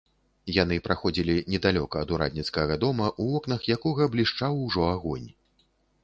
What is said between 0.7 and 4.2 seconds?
праходзілі недалёка ад урадніцкага дома, у вокнах якога